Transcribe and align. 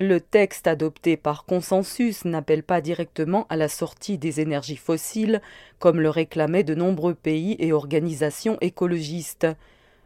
Le 0.00 0.20
texte 0.20 0.68
adopté 0.68 1.16
par 1.16 1.44
consensus 1.44 2.24
n'appelle 2.24 2.62
pas 2.62 2.80
directement 2.80 3.48
à 3.48 3.56
la 3.56 3.66
sortie 3.66 4.16
des 4.16 4.40
énergies 4.40 4.76
fossiles, 4.76 5.42
comme 5.80 6.00
le 6.00 6.08
réclamaient 6.08 6.62
de 6.62 6.76
nombreux 6.76 7.14
pays 7.14 7.56
et 7.58 7.72
organisations 7.72 8.58
écologistes. 8.60 9.48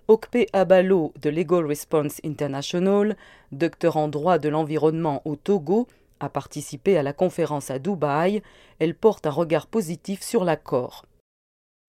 Okpe 0.08 0.46
Abalo 0.54 1.12
de 1.20 1.28
Legal 1.28 1.66
Response 1.66 2.22
International, 2.24 3.18
docteur 3.52 3.98
en 3.98 4.08
droit 4.08 4.38
de 4.38 4.48
l'environnement 4.48 5.20
au 5.26 5.36
Togo, 5.36 5.86
a 6.20 6.30
participé 6.30 6.96
à 6.96 7.02
la 7.02 7.12
conférence 7.12 7.70
à 7.70 7.79
Dubaï. 7.79 8.43
Elle 8.79 8.95
porte 8.95 9.27
un 9.27 9.30
regard 9.30 9.66
positif 9.66 10.22
sur 10.22 10.45
l'accord. 10.45 11.04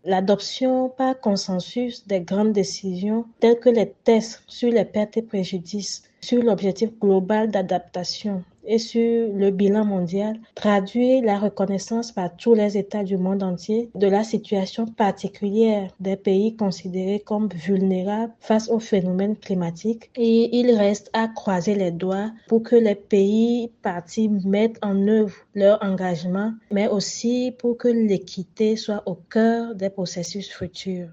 L'adoption 0.04 0.90
par 0.90 1.18
consensus 1.22 2.06
des 2.06 2.20
grandes 2.20 2.52
décisions 2.52 3.26
telles 3.40 3.62
que 3.62 3.70
les 3.70 3.94
tests 4.04 4.44
sur 4.48 4.70
les 4.70 4.84
pertes 4.84 5.16
et 5.16 5.22
préjudices, 5.22 6.04
sur 6.24 6.42
l'objectif 6.42 6.90
global 7.02 7.52
d'adaptation 7.52 8.44
et 8.66 8.78
sur 8.78 9.28
le 9.34 9.52
bilan 9.52 9.84
mondial 9.84 10.40
traduit 10.56 11.20
la 11.20 11.38
reconnaissance 11.38 12.14
par 12.14 12.34
tous 12.38 12.54
les 12.54 12.78
États 12.78 13.04
du 13.04 13.18
monde 13.18 13.44
entier 13.44 13.90
de 13.94 14.08
la 14.08 14.24
situation 14.24 14.86
particulière 14.86 15.92
des 16.00 16.16
pays 16.16 16.56
considérés 16.56 17.20
comme 17.20 17.50
vulnérables 17.50 18.32
face 18.40 18.70
aux 18.70 18.80
phénomènes 18.80 19.36
climatiques 19.36 20.10
et 20.16 20.58
il 20.58 20.72
reste 20.78 21.10
à 21.12 21.28
croiser 21.28 21.76
les 21.76 21.92
doigts 21.92 22.32
pour 22.48 22.64
que 22.64 22.78
les 22.78 22.96
pays 22.96 23.70
partis 23.82 24.30
mettent 24.30 24.80
en 24.82 25.08
œuvre 25.10 25.36
leur 25.56 25.84
engagement, 25.84 26.54
mais 26.72 26.88
aussi 26.88 27.54
pour 27.60 27.78
que 27.78 27.90
l'équité 27.90 28.78
soit 28.78 29.04
au 29.06 29.16
cœur 29.16 29.76
des 29.76 29.90
processus 29.90 30.50
futurs. 30.50 31.10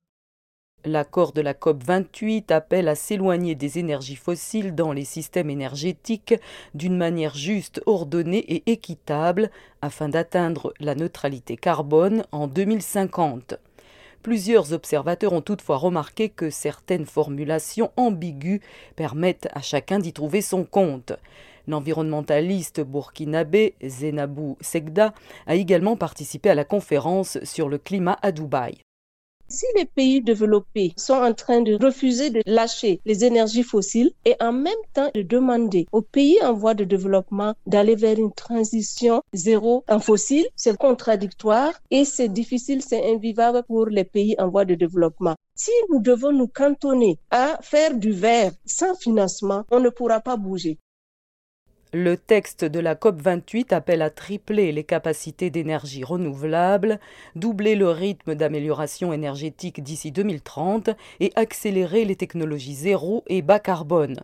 L'accord 0.87 1.33
de 1.33 1.43
la 1.43 1.53
COP28 1.53 2.51
appelle 2.53 2.89
à 2.89 2.95
s'éloigner 2.95 3.55
des 3.55 3.79
énergies 3.79 4.17
fossiles 4.17 4.75
dans 4.75 4.93
les 4.93 5.05
systèmes 5.05 5.51
énergétiques 5.51 6.35
d'une 6.75 6.97
manière 6.97 7.35
juste, 7.35 7.83
ordonnée 7.85 8.39
et 8.39 8.63
équitable 8.73 9.51
afin 9.83 10.09
d'atteindre 10.09 10.73
la 10.81 10.95
neutralité 10.95 11.59
carbone 11.59 12.25
en 12.33 12.47
2050. 12.47 13.57
Plusieurs 14.23 14.73
observateurs 14.73 15.35
ont 15.35 15.43
toutefois 15.43 15.77
remarqué 15.77 16.31
que 16.31 16.49
certaines 16.49 17.07
formulations 17.07 17.93
ambiguës 17.97 18.61
permettent 18.97 19.49
à 19.53 19.61
chacun 19.61 19.99
d'y 19.99 20.15
trouver 20.15 20.41
son 20.41 20.65
compte. 20.65 21.13
L'environnementaliste 21.69 22.81
burkinabé 22.81 23.75
Zenabou 23.87 24.57
Segda 24.63 25.13
a 25.47 25.57
également 25.57 25.97
participé 25.97 26.49
à 26.49 26.55
la 26.55 26.65
conférence 26.65 27.39
sur 27.45 27.69
le 27.69 27.77
climat 27.77 28.19
à 28.23 28.33
Dubaï. 28.33 28.79
Si 29.53 29.67
les 29.77 29.85
pays 29.85 30.23
développés 30.23 30.93
sont 30.97 31.15
en 31.15 31.35
train 31.35 31.61
de 31.61 31.75
refuser 31.75 32.31
de 32.31 32.41
lâcher 32.47 33.01
les 33.05 33.25
énergies 33.25 33.65
fossiles 33.65 34.13
et 34.25 34.37
en 34.39 34.53
même 34.53 34.73
temps 34.95 35.11
de 35.13 35.23
demander 35.23 35.87
aux 35.91 36.03
pays 36.03 36.41
en 36.41 36.53
voie 36.53 36.75
de 36.75 36.85
développement 36.85 37.55
d'aller 37.67 37.97
vers 37.97 38.17
une 38.17 38.33
transition 38.33 39.23
zéro 39.33 39.83
en 39.89 39.99
fossiles, 39.99 40.47
c'est 40.55 40.77
contradictoire 40.77 41.73
et 41.91 42.05
c'est 42.05 42.29
difficile, 42.29 42.81
c'est 42.81 43.13
invivable 43.13 43.65
pour 43.67 43.87
les 43.87 44.05
pays 44.05 44.37
en 44.39 44.49
voie 44.49 44.65
de 44.65 44.77
développement. 44.77 45.35
Si 45.57 45.73
nous 45.91 46.01
devons 46.01 46.31
nous 46.33 46.47
cantonner 46.47 47.19
à 47.33 47.59
faire 47.61 47.97
du 47.97 48.13
vert 48.13 48.53
sans 48.65 48.95
financement, 48.95 49.65
on 49.73 49.81
ne 49.81 49.89
pourra 49.89 50.21
pas 50.21 50.37
bouger. 50.37 50.79
Le 51.93 52.17
texte 52.17 52.65
de 52.65 52.79
la 52.79 52.95
COP28 52.95 53.75
appelle 53.75 54.03
à 54.03 54.11
tripler 54.11 54.71
les 54.71 54.85
capacités 54.85 55.51
d'énergie 55.51 56.05
renouvelable, 56.05 57.01
doubler 57.35 57.75
le 57.75 57.89
rythme 57.89 58.37
d'amélioration 58.37 59.13
énergétique 59.13 59.83
d'ici 59.83 60.13
2030 60.13 60.91
et 61.19 61.33
accélérer 61.35 62.05
les 62.05 62.15
technologies 62.15 62.77
zéro 62.77 63.25
et 63.27 63.43
bas 63.43 63.59
carbone. 63.59 64.21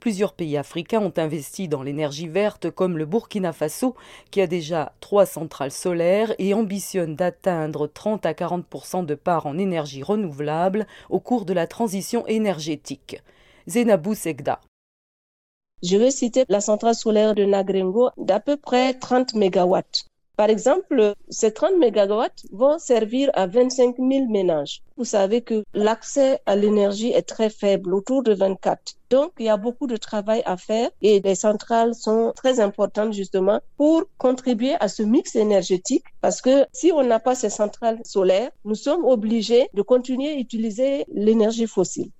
Plusieurs 0.00 0.32
pays 0.32 0.56
africains 0.56 1.02
ont 1.02 1.12
investi 1.16 1.68
dans 1.68 1.84
l'énergie 1.84 2.26
verte 2.26 2.68
comme 2.70 2.98
le 2.98 3.06
Burkina 3.06 3.52
Faso 3.52 3.94
qui 4.32 4.40
a 4.40 4.48
déjà 4.48 4.92
trois 4.98 5.24
centrales 5.24 5.70
solaires 5.70 6.34
et 6.40 6.52
ambitionne 6.52 7.14
d'atteindre 7.14 7.86
30 7.86 8.26
à 8.26 8.32
40% 8.32 9.06
de 9.06 9.14
part 9.14 9.46
en 9.46 9.56
énergie 9.56 10.02
renouvelable 10.02 10.84
au 11.10 11.20
cours 11.20 11.44
de 11.44 11.52
la 11.52 11.68
transition 11.68 12.26
énergétique. 12.26 13.22
Zenabou 13.68 14.16
Segda. 14.16 14.60
Je 15.86 15.98
vais 15.98 16.10
citer 16.10 16.46
la 16.48 16.62
centrale 16.62 16.94
solaire 16.94 17.34
de 17.34 17.44
Nagrengo 17.44 18.08
d'à 18.16 18.40
peu 18.40 18.56
près 18.56 18.94
30 18.94 19.34
MW. 19.34 19.80
Par 20.34 20.48
exemple, 20.48 21.12
ces 21.28 21.52
30 21.52 21.72
MW 21.76 22.24
vont 22.52 22.78
servir 22.78 23.30
à 23.34 23.46
25 23.46 23.96
000 23.98 24.26
ménages. 24.30 24.80
Vous 24.96 25.04
savez 25.04 25.42
que 25.42 25.62
l'accès 25.74 26.40
à 26.46 26.56
l'énergie 26.56 27.12
est 27.12 27.28
très 27.28 27.50
faible, 27.50 27.92
autour 27.92 28.22
de 28.22 28.32
24. 28.32 28.94
Donc, 29.10 29.32
il 29.38 29.44
y 29.44 29.50
a 29.50 29.58
beaucoup 29.58 29.86
de 29.86 29.98
travail 29.98 30.42
à 30.46 30.56
faire 30.56 30.88
et 31.02 31.20
les 31.20 31.34
centrales 31.34 31.94
sont 31.94 32.32
très 32.34 32.60
importantes 32.60 33.12
justement 33.12 33.60
pour 33.76 34.04
contribuer 34.16 34.76
à 34.80 34.88
ce 34.88 35.02
mix 35.02 35.36
énergétique 35.36 36.04
parce 36.22 36.40
que 36.40 36.64
si 36.72 36.92
on 36.92 37.02
n'a 37.02 37.20
pas 37.20 37.34
ces 37.34 37.50
centrales 37.50 38.00
solaires, 38.06 38.52
nous 38.64 38.74
sommes 38.74 39.04
obligés 39.04 39.68
de 39.74 39.82
continuer 39.82 40.30
à 40.30 40.38
utiliser 40.38 41.04
l'énergie 41.12 41.66
fossile. 41.66 42.10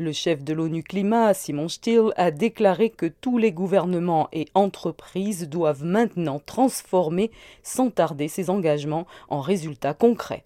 Le 0.00 0.12
chef 0.12 0.44
de 0.44 0.52
l'ONU 0.52 0.84
Climat, 0.84 1.34
Simon 1.34 1.68
Still, 1.68 2.12
a 2.14 2.30
déclaré 2.30 2.88
que 2.88 3.06
tous 3.06 3.36
les 3.36 3.50
gouvernements 3.50 4.28
et 4.32 4.46
entreprises 4.54 5.48
doivent 5.48 5.82
maintenant 5.82 6.38
transformer 6.38 7.32
sans 7.64 7.90
tarder 7.90 8.28
ces 8.28 8.48
engagements 8.48 9.08
en 9.28 9.40
résultats 9.40 9.94
concrets. 9.94 10.36